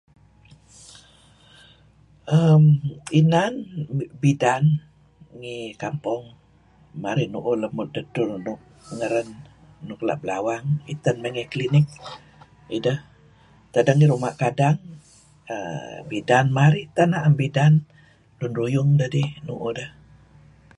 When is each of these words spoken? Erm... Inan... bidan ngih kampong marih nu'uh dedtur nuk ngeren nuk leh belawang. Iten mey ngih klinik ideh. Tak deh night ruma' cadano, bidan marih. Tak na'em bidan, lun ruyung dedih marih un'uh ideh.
Erm... 2.39 2.65
Inan... 3.19 3.53
bidan 4.23 4.63
ngih 5.39 5.67
kampong 5.83 6.23
marih 7.03 7.27
nu'uh 7.31 7.55
dedtur 7.95 8.29
nuk 8.45 8.59
ngeren 8.97 9.29
nuk 9.87 10.01
leh 10.07 10.17
belawang. 10.21 10.65
Iten 10.93 11.15
mey 11.19 11.31
ngih 11.33 11.51
klinik 11.53 11.85
ideh. 12.77 12.99
Tak 13.73 13.81
deh 13.85 13.95
night 13.95 14.11
ruma' 14.13 14.37
cadano, 14.41 14.85
bidan 16.11 16.45
marih. 16.57 16.85
Tak 16.95 17.07
na'em 17.11 17.33
bidan, 17.41 17.73
lun 18.39 18.53
ruyung 18.59 18.89
dedih 18.99 19.29
marih 19.33 19.45
un'uh 19.55 19.71
ideh. 19.73 19.89